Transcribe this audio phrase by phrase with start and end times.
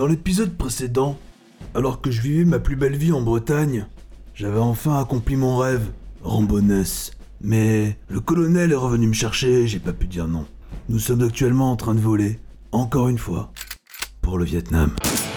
[0.00, 1.18] Dans l'épisode précédent,
[1.74, 3.84] alors que je vivais ma plus belle vie en Bretagne,
[4.34, 5.92] j'avais enfin accompli mon rêve,
[6.22, 6.86] Rambonnes.
[7.42, 10.46] Mais le colonel est revenu me chercher j'ai pas pu dire non.
[10.88, 12.38] Nous sommes actuellement en train de voler,
[12.72, 13.52] encore une fois,
[14.22, 14.90] pour le Vietnam.«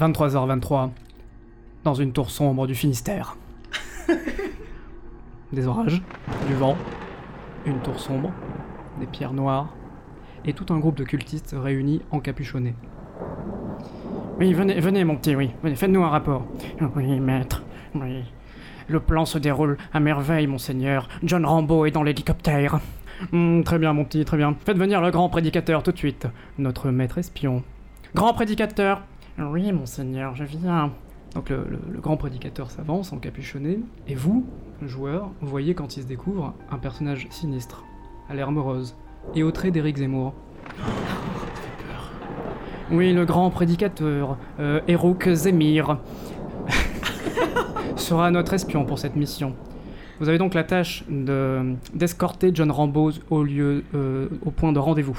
[0.00, 0.90] 23h23,
[1.84, 3.36] dans une tour sombre du Finistère.
[5.52, 6.00] des orages,
[6.48, 6.76] du vent,
[7.66, 8.32] une tour sombre,
[8.98, 9.68] des pierres noires,
[10.46, 12.74] et tout un groupe de cultistes réunis encapuchonnés.
[14.38, 16.46] Oui, venez, venez, mon petit, oui, venez, faites-nous un rapport.
[16.96, 17.62] Oui, maître,
[17.94, 18.24] oui.
[18.88, 21.08] Le plan se déroule à merveille, monseigneur.
[21.22, 22.80] John Rambo est dans l'hélicoptère.
[23.32, 24.56] Hmm, très bien, mon petit, très bien.
[24.64, 26.26] Faites venir le grand prédicateur tout de suite.
[26.58, 27.62] Notre maître espion.
[28.14, 29.02] Grand prédicateur
[29.40, 30.92] Oui, monseigneur, je viens.
[31.34, 31.64] Donc le,
[32.00, 34.44] grand prédicateur s'avance, encapuchonné, et vous,
[34.82, 37.84] joueur, voyez quand il se découvre un personnage sinistre,
[38.28, 38.96] à l'air morose,
[39.34, 40.34] et au trait d'Éric Zemmour.
[42.90, 45.98] Oui, le grand prédicateur, euh, Hérouk Zemir,
[47.96, 49.54] sera notre espion pour cette mission.
[50.18, 54.78] Vous avez donc la tâche de d'escorter John Rambo au lieu, euh, au point de
[54.78, 55.18] rendez-vous.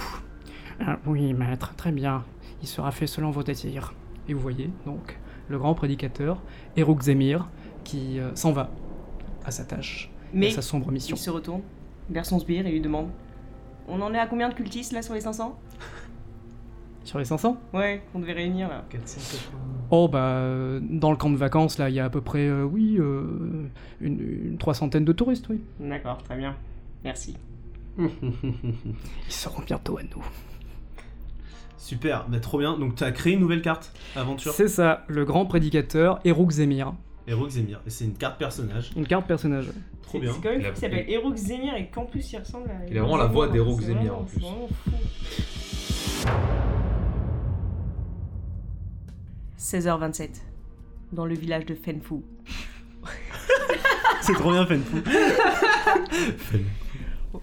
[0.85, 2.23] Ah, oui, maître, très bien.
[2.61, 3.93] Il sera fait selon vos désirs.
[4.27, 5.17] Et vous voyez donc
[5.49, 6.41] le grand prédicateur,
[6.77, 7.47] Hérouk Zemir,
[7.83, 8.69] qui euh, s'en va
[9.45, 11.15] à sa tâche, Mais à sa sombre mission.
[11.15, 11.61] il se retourne
[12.09, 13.09] vers son sbire et lui demande
[13.87, 15.57] On en est à combien de cultistes là sur les 500
[17.03, 18.85] Sur les 500 Ouais, on devait réunir là.
[18.89, 19.57] 480.
[19.89, 22.47] Oh bah euh, dans le camp de vacances là il y a à peu près
[22.47, 23.67] euh, oui euh,
[23.99, 25.61] une, une trois centaines de touristes oui.
[25.79, 26.55] D'accord, très bien.
[27.03, 27.35] Merci.
[27.97, 28.11] Ils
[29.27, 30.23] seront bientôt à nous.
[31.81, 32.77] Super, bah, trop bien.
[32.77, 36.93] Donc tu as créé une nouvelle carte aventure C'est ça, le grand prédicateur Hérouk Zemir.
[37.27, 37.81] Héroïque Zemir.
[37.87, 38.91] Et c'est une carte personnage.
[38.95, 39.65] Une carte personnage.
[40.03, 40.31] Trop C'est bien.
[40.33, 42.73] c'est quand même qui s'appelle Hérouk Zemir et qu'en plus il ressemble à.
[42.89, 44.39] Il a vraiment la voix d'Hérouk C'est Zemir, vraiment- en plus.
[44.39, 44.91] C'est vraiment fou.
[49.57, 50.29] 16h27,
[51.13, 52.21] dans le village de Fenfu.
[54.21, 54.97] C'est trop bien, Fenfou.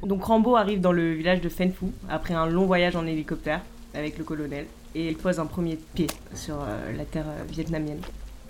[0.07, 3.63] Donc Rambo arrive dans le village de Fenfu après un long voyage en hélicoptère
[3.95, 8.01] avec le colonel et il pose un premier pied sur euh, la terre euh, vietnamienne.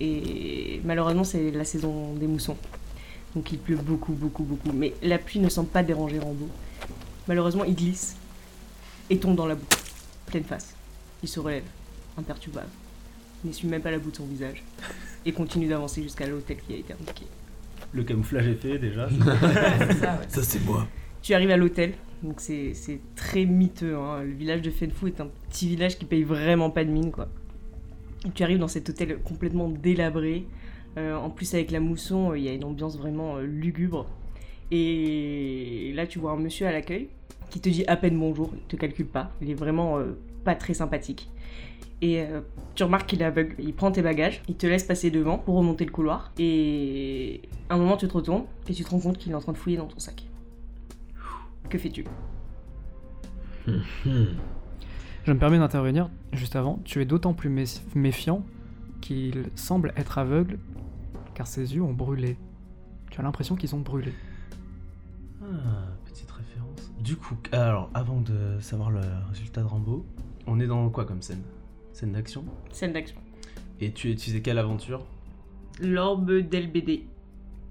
[0.00, 2.56] Et malheureusement c'est la saison des moussons.
[3.34, 4.72] Donc il pleut beaucoup, beaucoup, beaucoup.
[4.72, 6.48] Mais la pluie ne semble pas déranger Rambo.
[7.26, 8.16] Malheureusement il glisse
[9.10, 9.66] et tombe dans la boue,
[10.26, 10.74] pleine face.
[11.22, 11.64] Il se relève,
[12.16, 12.68] imperturbable.
[13.44, 14.62] Il n'essuie même pas la boue de son visage
[15.24, 17.26] et continue d'avancer jusqu'à l'hôtel qui a été indiqué.
[17.92, 19.08] Le camouflage est fait déjà.
[20.28, 20.86] Ça, c'est moi.
[21.22, 22.72] Tu arrives à l'hôtel, donc c'est
[23.14, 23.96] très miteux.
[23.96, 24.22] hein.
[24.22, 27.28] Le village de Fenfu est un petit village qui paye vraiment pas de mine, quoi.
[28.34, 30.44] Tu arrives dans cet hôtel complètement délabré.
[30.96, 34.06] Euh, en plus, avec la mousson, euh, il y a une ambiance vraiment euh, lugubre.
[34.70, 37.08] Et là, tu vois un monsieur à l'accueil
[37.50, 39.30] qui te dit à peine bonjour, il te calcule pas.
[39.40, 39.98] Il est vraiment
[40.44, 41.30] pas très sympathique.
[42.02, 42.22] Et
[42.74, 43.54] tu remarques qu'il est aveugle.
[43.58, 46.32] Il prend tes bagages, il te laisse passer devant pour remonter le couloir.
[46.38, 47.40] Et
[47.70, 49.52] à un moment, tu te retournes et tu te rends compte qu'il est en train
[49.52, 50.27] de fouiller dans ton sac.
[51.68, 52.04] Que fais-tu
[54.06, 56.80] Je me permets d'intervenir juste avant.
[56.84, 58.44] Tu es d'autant plus mé- méfiant
[59.00, 60.58] qu'il semble être aveugle
[61.34, 62.36] car ses yeux ont brûlé.
[63.10, 64.12] Tu as l'impression qu'ils ont brûlé.
[65.42, 65.46] Ah,
[66.06, 66.92] petite référence.
[67.00, 70.04] Du coup, alors, avant de savoir le résultat de Rambo,
[70.46, 71.42] on est dans quoi comme scène?
[71.92, 72.44] Scène d'action?
[72.70, 73.16] Scène d'action.
[73.80, 75.04] Et tu as utilisé quelle aventure?
[75.80, 77.04] L'orbe d'LBD.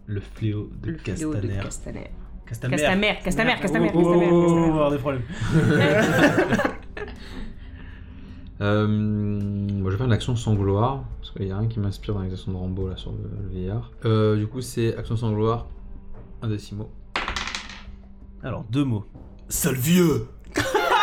[0.06, 2.10] Le fléau de Le fléau de Castaner.
[2.48, 2.76] Castamer.
[2.78, 4.70] Castamer, Castamer, Castamer, Oh, oh, oh, Castamer, oh, on va Castamer.
[4.70, 5.24] avoir des problèmes.
[8.60, 11.80] Euh, moi, je vais faire une action sans gloire, parce qu'il y a rien qui
[11.80, 13.92] m'inspire dans l'action de Rambo là sur le, le vieillard.
[14.06, 15.68] Euh, du coup, c'est action sans gloire,
[16.42, 16.90] un décimo.
[18.44, 19.06] Alors, deux mots.
[19.48, 20.28] Sale vieux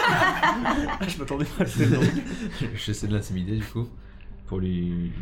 [0.06, 2.00] Ah, je m'attendais pas à ce nom.
[2.74, 3.86] J'essaie de l'intimider du coup,
[4.46, 5.12] pour lui,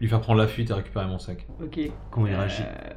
[0.00, 1.46] lui faire prendre la fuite et récupérer mon sac.
[1.62, 1.78] Ok.
[2.10, 2.94] Comment il réagit Euh,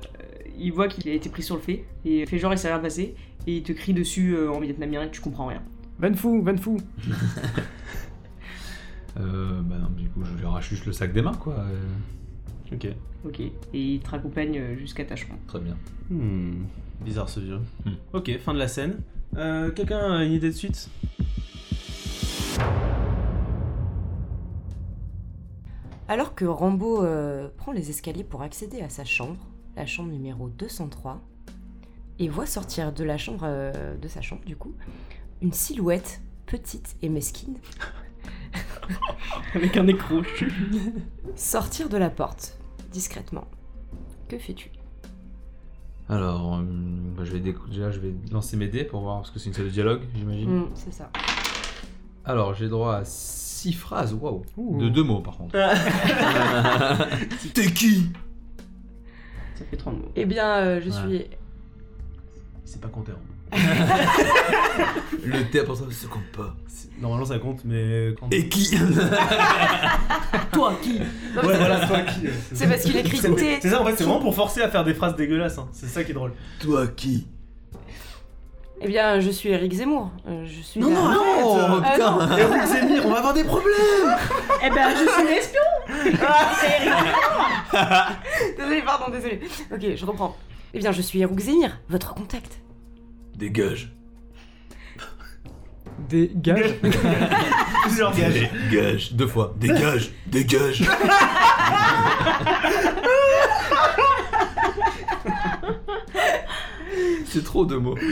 [0.57, 2.67] il voit qu'il a été pris sur le fait et il fait genre il s'est
[2.71, 3.15] rien passé
[3.47, 5.61] et il te crie dessus euh, en vietnamien et tu comprends rien.
[5.99, 6.77] Van fou, van fou
[9.19, 11.55] Euh, bah non, du coup, je lui arrache juste le sac des mains quoi.
[11.59, 12.87] euh, Ok.
[13.25, 13.39] Ok.
[13.41, 15.35] Et il te raccompagne euh, jusqu'à ta chambre.
[15.47, 15.75] très bien.
[16.09, 16.63] Hmm,
[17.03, 17.59] bizarre ce vieux.
[17.85, 17.91] Hmm.
[18.13, 19.01] Ok, fin de la scène.
[19.35, 20.89] Euh, Quelqu'un a une idée de suite?
[26.11, 29.39] Alors que Rambo euh, prend les escaliers pour accéder à sa chambre,
[29.77, 31.21] la chambre numéro 203,
[32.19, 34.75] et voit sortir de la chambre, euh, de sa chambre du coup,
[35.41, 37.55] une silhouette petite et mesquine
[39.55, 40.21] Avec un écrou.
[41.37, 42.59] sortir de la porte,
[42.91, 43.47] discrètement.
[44.27, 44.69] Que fais-tu?
[46.09, 46.63] Alors, euh,
[47.15, 49.53] bah, je vais déjà, je vais lancer mes dés pour voir, parce que c'est une
[49.53, 50.49] salle de dialogue, j'imagine.
[50.49, 51.09] Hmm, C'est ça.
[52.25, 54.41] Alors, j'ai droit à 6 phrases, waouh.
[54.57, 54.81] Ouh.
[54.81, 55.53] De deux mots, par contre.
[57.53, 58.07] T'es qui?
[59.55, 60.11] Ça fait 30 mots.
[60.15, 60.95] Eh bien, euh, je Ouais.
[61.19, 61.25] suis
[62.65, 63.11] C'est pas compté.
[63.11, 63.57] hein.
[65.23, 66.55] Le T pour ça, ça compte pas.
[66.67, 68.29] C'est- Normalement ça compte, mais quand.
[68.31, 68.71] Et qui?
[70.53, 70.99] Toi, qui?
[70.99, 71.05] Non,
[71.35, 72.27] mais Ouais, c'est- voilà, toi qui.
[72.53, 73.59] C'est parce qu'il écrit C'est T.
[73.61, 75.57] c'est ça, en fait, c'est vraiment pour forcer à faire des phrases dégueulasses.
[75.57, 75.67] hein.
[75.73, 76.31] C'est ça qui est drôle.
[76.61, 77.27] Toi qui?
[78.83, 80.09] Eh bien, je suis Eric Zemmour.
[80.27, 80.79] Euh, je suis.
[80.79, 84.17] Non, la- non, arrête Ah, putain Eric Zemmour, on va avoir des problèmes
[84.63, 85.61] Eh ben, je suis l'espion
[88.57, 89.39] Désolé, pardon, désolé.
[89.71, 90.35] Ok, je reprends.
[90.73, 92.59] Eh bien, je suis Erouk Zemir, votre contact.
[93.35, 93.93] Dégage.
[96.09, 96.73] Des gages.
[97.83, 98.49] Plusieurs gages.
[98.71, 99.13] Dégage.
[99.13, 99.53] Deux fois.
[99.57, 100.11] Dégage.
[100.25, 100.83] Dégage.
[107.25, 107.97] C'est trop de mots.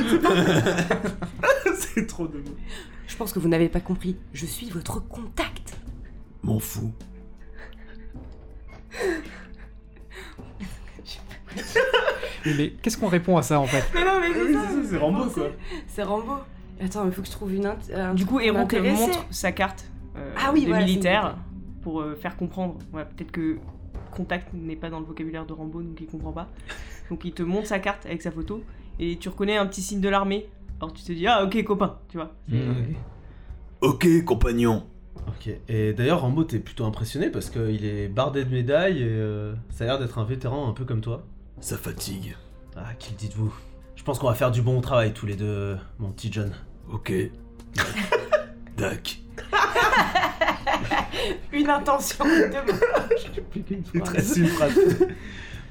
[1.75, 2.55] c'est trop de mots.
[3.07, 4.15] Je pense que vous n'avez pas compris.
[4.33, 5.77] Je suis votre contact.
[6.43, 6.91] M'en fous.
[12.45, 14.97] Mais qu'est-ce qu'on répond à ça en fait Mais non, mais Oui, c'est ça, c'est
[14.97, 15.47] Rambo quoi.
[15.87, 16.33] C'est Rambo.
[16.81, 17.65] Attends, il faut que je trouve une.
[17.65, 19.01] int- un Du coup, m'intéresser.
[19.07, 19.85] montre sa carte
[20.15, 21.35] euh, Ah oui, de voilà, c'est militaire
[21.75, 22.77] une pour euh, faire comprendre.
[22.93, 23.57] Ouais, Peut-être que
[24.11, 26.47] contact n'est pas dans le vocabulaire de Rambo, donc il comprend pas.
[27.09, 28.63] Donc il te montre sa carte avec sa photo
[28.99, 30.47] et tu reconnais un petit signe de l'armée.
[30.79, 32.33] Alors tu te dis ah ok copain, tu vois.
[33.81, 34.85] Ok, compagnon.
[35.27, 39.53] Ok, et d'ailleurs Rambo t'es plutôt impressionné parce qu'il est bardé de médailles et euh,
[39.69, 41.25] ça a l'air d'être un vétéran un peu comme toi.
[41.59, 42.35] Ça fatigue.
[42.75, 43.53] Ah, qui le dites-vous?
[43.95, 46.51] Je pense qu'on va faire du bon travail tous les deux, mon petit John.
[46.91, 47.11] Ok.
[48.77, 49.19] Dac.
[51.51, 54.73] Une intention de reste une phrase.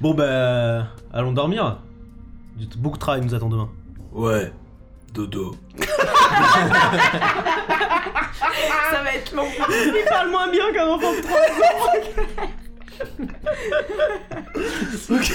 [0.01, 1.79] bon bah, allons dormir.
[2.55, 3.69] Du- Beaucoup de travail nous attend demain.
[4.11, 4.51] Ouais.
[5.13, 5.55] Dodo.
[8.91, 9.45] Ça va être long.
[9.69, 11.39] Il parle moins bien qu'un enfant de 3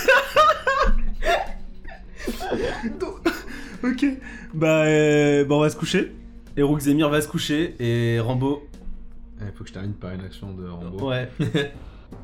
[3.83, 4.05] Ok.
[4.55, 6.13] Bah, euh, bah on va se coucher.
[6.57, 8.67] Et Rook Zemir va se coucher et Rambo.
[9.41, 11.09] Il faut que je termine par une action de Rambo.
[11.11, 11.29] Ouais.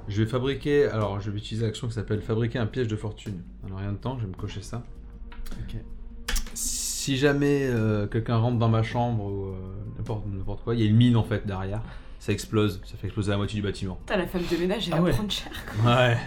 [0.08, 3.42] Je vais fabriquer, alors je vais utiliser l'action qui s'appelle fabriquer un piège de fortune.
[3.66, 4.82] Alors rien de temps, je vais me cocher ça.
[5.62, 5.76] Ok.
[6.54, 9.54] Si jamais euh, quelqu'un rentre dans ma chambre ou euh,
[9.98, 11.80] n'importe n'importe quoi, il y a une mine en fait derrière.
[12.18, 13.94] Ça explose, ça fait exploser la moitié du bâtiment.
[13.94, 15.10] Putain, la femme de ménage, elle Ah va ouais.
[15.12, 15.50] prendre cher.
[15.82, 16.18] Ouais.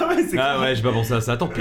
[0.00, 1.60] Ah ouais, c'est Ah ouais, j'ai pas pensé à ça, tant pis.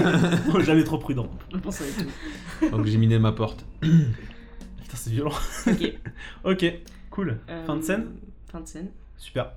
[0.54, 1.28] Oh, Jamais trop prudent.
[1.52, 2.70] Je pense avec tout.
[2.70, 3.66] Donc j'ai miné ma porte.
[3.80, 5.34] Putain, c'est violent.
[5.66, 5.92] Ok.
[6.44, 6.64] Ok,
[7.10, 7.38] cool.
[7.50, 8.06] Euh, Fin de scène
[8.50, 8.88] Fin de scène.
[9.18, 9.52] Super.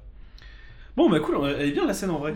[0.96, 2.36] Bon, bah cool, elle est bien la scène en vrai.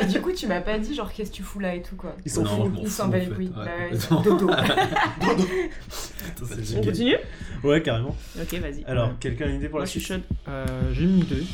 [0.00, 1.96] Et du coup, tu m'as pas dit, genre, qu'est-ce que tu fous là et tout,
[1.96, 2.14] quoi.
[2.24, 2.64] Ils sont Non, fous.
[2.66, 3.52] je m'en Ils s'en en battent les couilles.
[3.56, 4.48] Ouais, Bah dodo.
[6.76, 7.16] On continue
[7.64, 8.16] Ouais, carrément.
[8.40, 8.84] Ok, vas-y.
[8.84, 9.14] Alors, Ouais.
[9.20, 10.24] quelqu'un a une idée pour Moi la je suis suite.
[10.48, 11.44] Euh, J'ai une idée.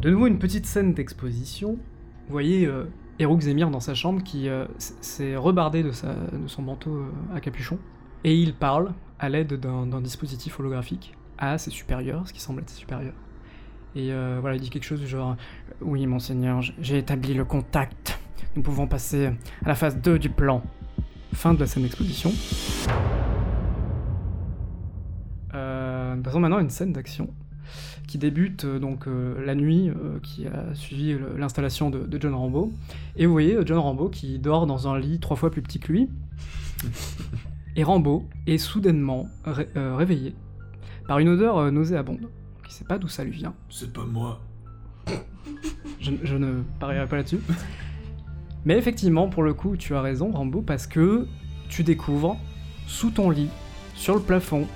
[0.00, 1.72] De nouveau, une petite scène d'exposition.
[2.26, 2.84] Vous voyez euh,
[3.18, 7.36] Hérouk Zemir dans sa chambre qui euh, s'est rebardé de, sa, de son manteau euh,
[7.36, 7.78] à capuchon.
[8.24, 12.60] Et il parle à l'aide d'un d'un dispositif holographique à ses supérieurs, ce qui semble
[12.62, 13.14] être ses supérieurs.
[13.96, 15.36] Et euh, voilà, il dit quelque chose du genre
[15.80, 18.18] Oui, monseigneur, j'ai établi le contact.
[18.54, 19.26] Nous pouvons passer
[19.64, 20.62] à la phase 2 du plan.
[21.32, 22.30] Fin de la scène d'exposition.
[25.54, 27.30] Euh, passons maintenant à une scène d'action
[28.06, 29.90] qui débute euh, donc euh, la nuit
[30.22, 32.72] qui a suivi l'installation de, John Rambo.
[33.16, 35.90] Et vous voyez John Rambo qui dort dans un lit trois fois plus petit que
[35.90, 36.10] lui.
[37.76, 40.34] Et Rambo est soudainement ré- réveillé
[41.08, 42.28] par une odeur nauséabonde.
[42.68, 43.54] Il sait pas d'où ça lui vient.
[43.70, 44.40] C'est pas moi.
[46.00, 47.40] Je, je ne parierai pas là-dessus.
[48.64, 51.26] Mais effectivement, pour le coup, tu as raison, Rambo, parce que
[51.68, 52.36] tu découvres
[52.86, 53.48] sous ton lit,
[53.94, 54.66] sur le plafond,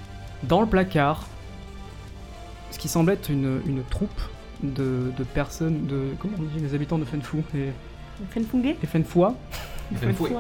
[0.45, 1.27] dans le placard,
[2.71, 4.21] ce qui semble être une, une troupe
[4.63, 6.05] de, de personnes, de.
[6.21, 7.71] Comment on dit Les habitants de Fenfou et,
[8.31, 9.35] Fenfungé et Fenfoua
[9.95, 10.31] Fenfoué.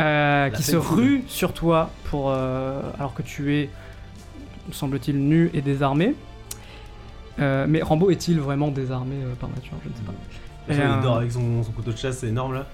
[0.00, 3.70] euh, qui se ruent sur toi pour, euh, alors que tu es,
[4.70, 6.14] semble-t-il, nu et désarmé.
[7.38, 9.74] Euh, mais Rambo est-il vraiment désarmé euh, par nature?
[9.84, 10.12] Je ne sais pas.
[10.68, 12.66] Il Et, euh, dort avec son, son couteau de chasse, c'est énorme là.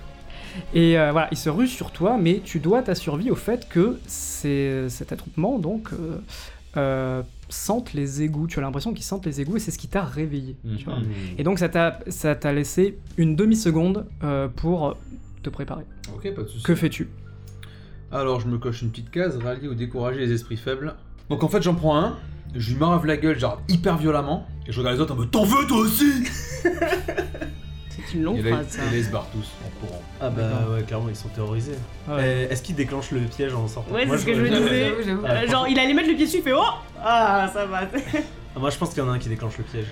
[0.75, 3.69] Et euh, voilà, il se rue sur toi, mais tu dois ta survie au fait
[3.69, 6.19] que c'est cet attroupement donc euh,
[6.77, 8.47] euh, sentent les égouts.
[8.49, 10.57] Tu as l'impression qu'ils sentent les égouts et c'est ce qui t'a réveillé.
[10.77, 10.97] tu vois.
[10.99, 11.05] Mhm.
[11.39, 14.97] Et donc ça t'a ça t'a laissé une demi-seconde euh, pour
[15.43, 15.85] te préparer.
[16.15, 16.65] Ok, pas de soucis.
[16.65, 17.09] Que fais-tu?
[18.13, 20.95] Alors, je me coche une petite case, rallier ou décourager les esprits faibles.
[21.29, 22.19] Donc en fait, j'en prends un,
[22.55, 25.31] je lui marave la gueule, genre hyper violemment, et je regarde les autres en mode
[25.31, 26.11] T'en veux toi aussi?
[27.91, 28.83] C'est une longue Et là, phrase, ça.
[28.83, 30.03] et là, ils se barrent tous en courant.
[30.21, 30.43] Ah bah
[30.75, 31.77] ouais, clairement, ils sont terrorisés.
[32.09, 32.47] Ouais.
[32.49, 33.93] Eh, Est-ce qu'il déclenche le piège en sortant?
[33.95, 34.93] Ouais, Moi, c'est ce que je me disais.
[35.07, 35.25] J'avoue.
[35.27, 36.65] Euh, genre, il allait mettre le pied dessus, il fait Oh
[37.05, 37.83] Ah, ça va.
[37.83, 39.87] Ah, Moi, je pense qu'il y en a un qui déclenche le piège.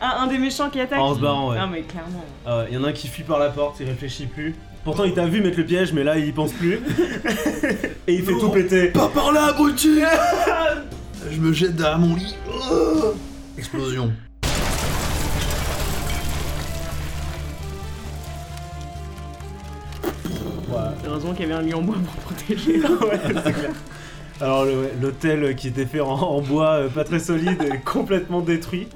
[0.00, 1.56] Ah, un des méchants qui attaque En se barrant, ouais.
[1.58, 2.24] Ah, mais clairement.
[2.44, 4.54] Ah ouais, il y en a un qui fuit par la porte, il réfléchit plus.
[4.84, 6.74] Pourtant, il t'a vu mettre le piège, mais là, il y pense plus.
[8.06, 8.40] Et il fait Non.
[8.40, 8.88] tout péter.
[8.88, 10.00] Pas par là, abruti
[11.34, 12.36] Je me jette derrière mon lit.
[12.48, 13.14] Oh
[13.58, 14.12] Explosion.
[21.06, 22.80] Heureusement qu'il y avait un lit en bois pour protéger.
[24.40, 27.78] Alors, le- ouais, l'hôtel qui était fait en, en bois, euh, pas très solide, est
[27.84, 28.88] complètement détruit.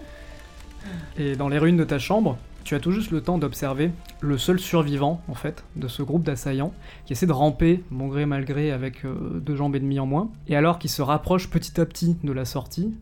[1.19, 4.37] Et dans les ruines de ta chambre, tu as tout juste le temps d'observer le
[4.37, 6.75] seul survivant, en fait, de ce groupe d'assaillants,
[7.07, 10.07] qui essaie de ramper, bon gré mal gré, avec euh, deux jambes et demie en
[10.07, 10.31] moins.
[10.49, 12.93] Et alors qu'il se rapproche petit à petit de la sortie,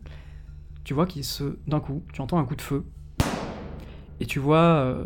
[0.83, 1.57] tu vois qu'il se...
[1.67, 2.85] D'un coup, tu entends un coup de feu.
[4.19, 5.03] Et tu vois euh,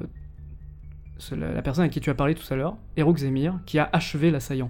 [1.31, 3.89] la, la personne à qui tu as parlé tout à l'heure, Eruk Zemir, qui a
[3.91, 4.69] achevé l'assaillant.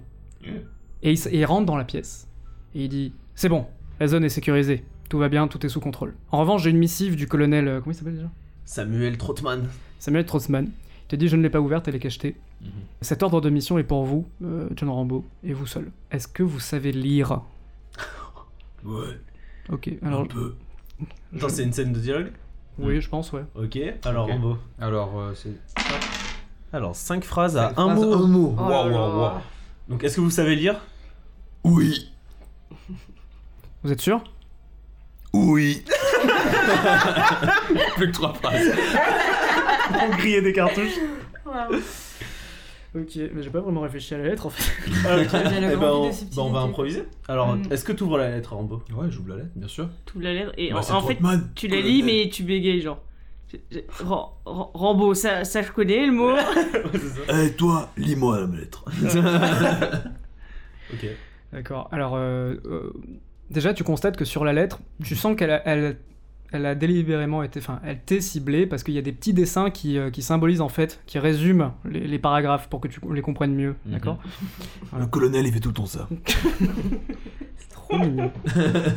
[1.02, 2.28] Et il, s- et il rentre dans la pièce.
[2.74, 3.66] Et il dit C'est bon,
[4.00, 4.84] la zone est sécurisée.
[5.10, 6.14] Tout va bien, tout est sous contrôle.
[6.30, 7.68] En revanche, j'ai une missive du colonel...
[7.68, 8.30] euh, comment il s'appelle déjà?
[8.64, 9.68] Samuel Trotman.
[9.98, 10.66] Samuel Trotzman.
[10.66, 12.36] Il te dit Je ne l'ai pas ouverte, elle est cachetée.
[12.60, 12.70] Mhm.
[13.00, 15.90] Cet ordre de mission est pour vous, euh, John Rambo, et vous seul.
[16.10, 17.40] Est-ce que vous savez lire
[18.84, 19.18] Ouais,
[19.70, 20.26] Ok, un alors.
[20.28, 20.54] peu.
[21.36, 22.32] Attends, c'est une scène de dialogue
[22.78, 23.42] Oui, je pense, ouais.
[23.54, 24.32] Ok, alors Ok.
[24.32, 24.58] Rambo.
[24.80, 25.52] Alors, euh, c'est.
[26.72, 28.14] Alors, 5 phrases à Cinq un phrases, mot.
[28.14, 28.56] Un mot.
[28.58, 28.86] Oh là.
[28.88, 29.40] waouh, waouh.
[29.88, 30.80] Donc, est-ce que vous savez lire?
[31.64, 32.10] Oui,
[33.84, 34.22] Vous êtes sûr?
[35.32, 35.84] Oui.
[37.96, 38.72] Plus que trois phrases.
[39.98, 40.98] Pour griller des cartouches
[42.94, 44.70] Ok, mais j'ai pas vraiment réfléchi à la lettre en fait.
[45.08, 45.28] Ah, ok.
[45.32, 47.04] Eh ben, on, bah, on va improviser.
[47.26, 47.62] Alors, Mm.
[47.70, 48.82] est-ce que tu ouvres la lettre, Rambo?
[48.94, 49.88] Ouais, j'ouvre la lettre, bien sûr.
[50.04, 50.52] Tout la lettre.
[50.58, 53.00] Et Bah, en, c'est en fait, Trotman, tu la lis, mais tu bégayes, genre.
[53.98, 56.32] Ram- Ram- Rambo, ça, ça je connais le mot.
[56.34, 56.42] Ouais,
[56.92, 57.42] c'est ça.
[57.44, 58.84] Eh, toi, lis-moi la lettre.
[60.92, 61.06] Ok.
[61.52, 62.14] D'accord, alors.
[62.16, 62.92] euh, euh,
[63.50, 65.96] déjà, tu constates que sur la lettre, tu sens qu'elle a, elle,
[66.52, 67.60] elle a délibérément été.
[67.60, 70.60] Enfin, elle t'est ciblée parce qu'il y a des petits dessins qui, euh, qui symbolisent
[70.60, 73.92] en fait, qui résument les, les paragraphes pour que tu les comprennes mieux, Mhm.
[73.92, 74.18] d'accord
[74.98, 76.08] Le colonel, il fait tout le temps ça.
[77.58, 78.30] C'est trop mignon.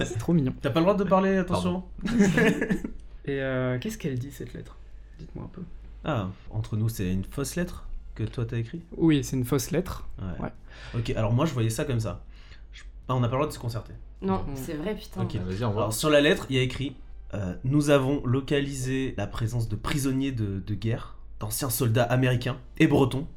[0.06, 0.54] C'est trop mignon.
[0.62, 1.84] T'as pas le droit de parler, attention.
[3.26, 4.78] Et euh, qu'est-ce qu'elle dit cette lettre?
[5.20, 5.62] Dites-moi un peu.
[6.04, 9.72] Ah, entre nous, c'est une fausse lettre que toi t'as écrit Oui, c'est une fausse
[9.72, 10.08] lettre.
[10.20, 10.44] Ouais.
[10.46, 10.52] Ouais.
[11.00, 12.24] Ok, alors moi je voyais ça comme ça.
[12.72, 13.94] Je- Ah, on n'a pas le droit de se concerter.
[14.22, 14.56] Non, Mm.
[14.56, 15.24] c'est vrai, putain.
[15.24, 15.36] Ok.
[15.36, 15.82] Ah, Vas-y, on va.
[15.82, 16.96] Alors sur la lettre, il y a écrit
[17.36, 22.88] euh, Nous avons localisé la présence de prisonniers de, de guerre, d'anciens soldats américains et
[22.88, 23.28] bretons.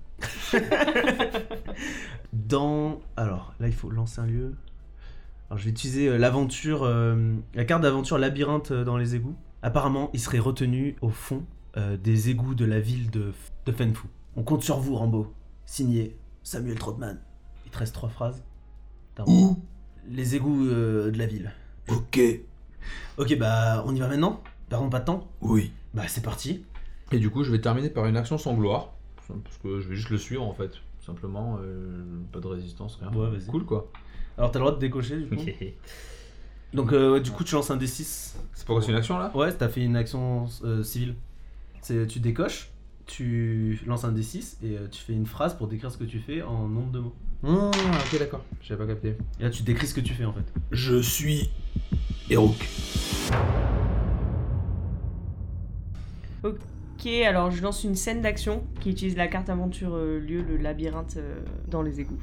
[2.33, 3.01] Dans.
[3.17, 4.55] Alors là, il faut lancer un lieu.
[5.49, 9.37] Alors je vais utiliser euh, l'aventure, euh, la carte d'aventure labyrinthe dans les égouts.
[9.63, 11.45] Apparemment, il serait retenu au fond
[11.77, 13.33] euh, des égouts de la ville de,
[13.65, 14.09] de Fenfu.
[14.37, 15.33] On compte sur vous, Rambo.
[15.65, 17.19] Signé Samuel Trotman.
[17.65, 18.43] Il te reste trois phrases.
[19.27, 19.59] Où?
[20.11, 21.51] Les égouts de la ville.
[21.89, 22.21] Ok,
[23.17, 25.73] Ok, bah on y va maintenant Perdons pas de temps oui.
[25.95, 26.65] Bah c'est parti.
[27.11, 28.93] Et du coup, je vais terminer par une action sans gloire.
[29.27, 30.73] Parce que je vais juste le suivre en fait.
[31.01, 33.11] Simplement, euh, pas de résistance, rien.
[33.13, 33.47] Ouais, vas-y.
[33.47, 33.91] Cool quoi.
[34.37, 35.43] Alors t'as le droit de décocher du coup
[36.75, 38.35] Donc euh, ouais, du coup tu lances un D6.
[38.53, 39.33] C'est pourquoi c'est une action là?
[39.35, 41.15] Ouais, t'as fait une action euh, civile.
[41.81, 42.71] C'est tu décoches,
[43.07, 46.19] tu lances un D6 et euh, tu fais une phrase pour décrire ce que tu
[46.21, 47.15] fais en nombre de mots.
[47.45, 48.45] Ah, ok, d'accord.
[48.63, 49.17] J'avais pas capté.
[49.41, 50.45] Et là tu décris ce que tu fais en fait.
[50.71, 51.51] Je suis
[52.31, 52.69] Erok.
[56.45, 60.59] Ok, alors je lance une scène d'action qui utilise la carte aventure euh, lieu, le
[60.59, 62.23] labyrinthe euh, dans les égouts.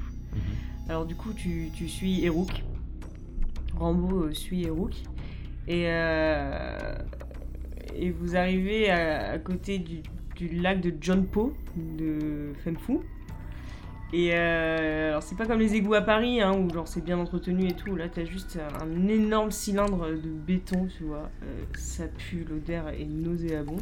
[0.90, 2.64] Alors du coup, tu, tu suis Eruk.
[3.78, 4.94] Rambo euh, suit Eruk.
[5.68, 5.86] Et,
[7.96, 10.04] et vous arrivez à, à côté du,
[10.36, 13.00] du lac de John Po, de Fenfu.
[14.14, 17.18] Et euh, alors c'est pas comme les égouts à Paris, hein, où genre c'est bien
[17.18, 17.96] entretenu et tout.
[17.96, 21.30] Là, t'as juste un énorme cylindre de béton, tu vois.
[21.44, 23.82] Euh, ça pue, l'odeur est nauséabonde.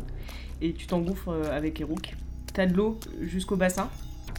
[0.62, 2.16] Et tu t'engouffres euh, avec Eruk.
[2.54, 3.90] T'as de l'eau jusqu'au bassin.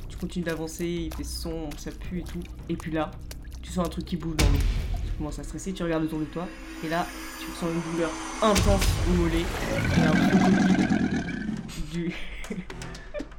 [0.08, 2.40] Tu continues d'avancer, il fait son, ça pue et tout.
[2.68, 3.10] Et puis là,
[3.62, 4.58] tu sens un truc qui bouge dans l'eau.
[5.04, 6.48] Tu commences à stresser, tu regardes autour de toi.
[6.84, 7.06] Et là,
[7.40, 8.10] tu ressens une douleur
[8.42, 9.44] intense au mollet.
[9.96, 10.14] Et un
[11.92, 12.14] du.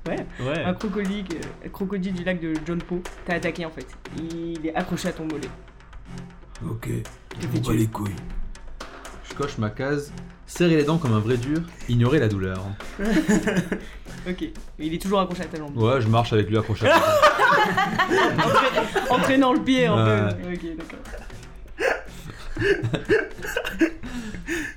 [0.08, 0.64] ouais, Ouais.
[0.64, 1.26] un crocodile,
[1.66, 3.88] euh, crocodile du lac de John Po t'a attaqué en fait.
[4.18, 5.50] Il est accroché à ton mollet.
[6.70, 6.90] Ok,
[7.40, 8.16] je bats les couilles.
[9.30, 10.12] Je coche ma case.
[10.48, 11.60] Serrer les dents comme un vrai dur,
[11.90, 12.62] ignorer la douleur.
[14.28, 14.42] Ok.
[14.80, 15.78] Mais il est toujours accroché à ta jambe.
[15.78, 16.96] Ouais, je marche avec lui accroché à la
[18.44, 19.96] Entra- Entraînant le pied un
[20.26, 20.34] Ouais.
[20.34, 20.54] peu.
[20.54, 21.00] Ok, d'accord.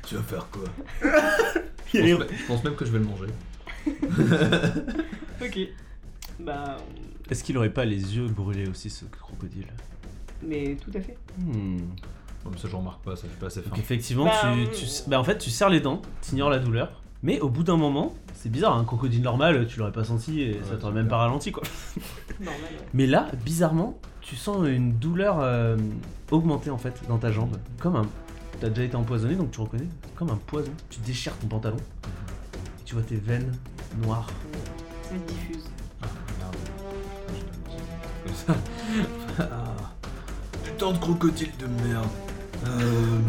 [0.06, 0.64] Tu vas faire quoi?
[1.02, 3.26] Je pense, même- je pense même que je vais le manger.
[5.42, 5.58] Ok.
[6.40, 6.76] Bah.
[7.30, 9.66] Est-ce qu'il aurait pas les yeux brûlés aussi, ce crocodile?
[10.42, 11.16] Mais tout à fait.
[11.38, 11.78] Hmm.
[12.44, 13.70] Bon, mais ça, je remarque pas, ça, suis pas assez fin.
[13.70, 17.02] Donc effectivement, Bah, tu, tu- bah, en fait, tu serres les dents, t'ignores la douleur,
[17.22, 20.52] mais au bout d'un moment, c'est bizarre, un crocodile normal, tu l'aurais pas senti et
[20.52, 21.08] ça Ouais, t'aurait c'est même clair.
[21.08, 21.64] pas ralenti quoi.
[22.40, 22.60] Normal.
[22.62, 22.86] ouais.
[22.94, 25.76] Mais là, bizarrement, tu sens une douleur euh,
[26.30, 28.06] augmenter en fait dans ta jambe, comme un.
[28.60, 30.72] T'as déjà été empoisonné donc tu reconnais, comme un poison.
[30.90, 33.52] Tu déchires ton pantalon, et tu vois tes veines
[33.96, 34.26] noires.
[35.02, 35.64] Ça se diffuse.
[36.02, 36.06] Ah,
[36.38, 36.56] merde.
[38.24, 38.54] Comme ça.
[39.40, 39.44] Ah,
[40.64, 42.08] Putain de crocodile de merde.
[42.66, 43.20] Euh...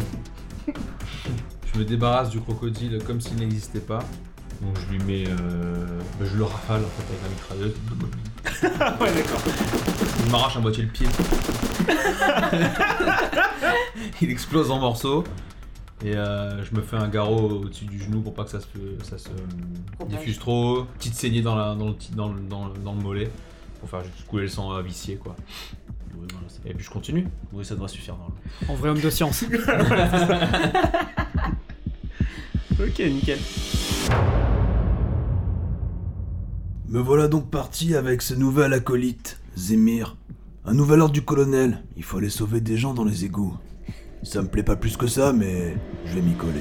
[1.72, 4.00] Je me débarrasse du crocodile comme s'il n'existait pas.
[4.60, 5.24] Donc je lui mets.
[5.28, 6.00] Euh...
[6.18, 7.74] bah, je le rafale en fait avec la mitrailleuse.
[9.00, 9.40] ouais, d'accord.
[10.26, 11.06] Je m'arrache à moitié le pied.
[14.20, 15.24] Il explose en morceaux.
[16.02, 18.66] Et euh, je me fais un garrot au-dessus du genou pour pas que ça se,
[19.02, 19.28] ça se
[20.08, 20.84] diffuse trop.
[20.98, 23.30] Petite saignée dans, la, dans, le, ti- dans, le, dans, le, dans le mollet.
[23.80, 25.36] Pour faire juste couler le sang à vicier quoi.
[26.18, 27.26] Oui, voilà, c'est- Et puis je continue.
[27.52, 28.36] oui, ça doit suffire normalement.
[28.68, 29.44] En vrai homme de science.
[32.82, 33.38] Ok, nickel.
[36.88, 40.16] Me voilà donc parti avec ce nouvel acolyte, Zemir.
[40.64, 41.82] Un nouvel ordre du colonel.
[41.98, 43.54] Il faut aller sauver des gens dans les égouts.
[44.22, 45.74] Ça me plaît pas plus que ça, mais
[46.04, 46.60] je vais m'y coller.